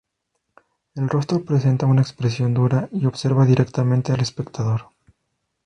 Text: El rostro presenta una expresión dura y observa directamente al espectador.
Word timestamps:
El 0.95 1.09
rostro 1.09 1.45
presenta 1.45 1.85
una 1.85 2.01
expresión 2.01 2.55
dura 2.55 2.89
y 2.91 3.05
observa 3.05 3.45
directamente 3.45 4.11
al 4.11 4.21
espectador. 4.21 4.87